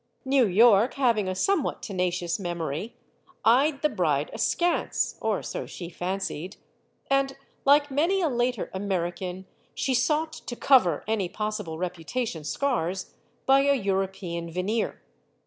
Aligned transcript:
New 0.25 0.47
York, 0.47 0.95
having 0.95 1.27
a 1.27 1.35
somewhat 1.35 1.83
tenacious 1.83 2.39
memory, 2.39 2.95
96 2.95 2.97
STORIES 2.97 3.13
OF 3.13 3.21
THE 3.21 3.25
SUPER 3.27 3.53
WOMEN 3.53 3.57
eyed 3.57 3.81
the 3.83 3.95
bride 3.95 4.31
askance 4.33 5.15
or 5.21 5.43
so 5.43 5.65
she 5.67 5.89
fancied. 5.91 6.57
And, 7.11 7.37
like 7.65 7.91
many 7.91 8.19
a 8.19 8.27
later 8.27 8.71
American, 8.73 9.45
she 9.75 9.93
sought 9.93 10.33
to 10.33 10.55
cover 10.55 11.03
any 11.07 11.29
possi 11.29 11.63
ble 11.63 11.77
reputation 11.77 12.43
scars 12.43 13.13
by 13.45 13.59
a 13.61 13.75
European 13.75 14.49
veneer. 14.49 15.03